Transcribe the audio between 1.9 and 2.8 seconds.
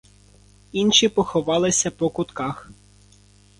по кутках.